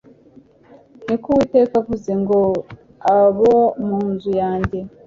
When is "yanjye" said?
4.41-4.79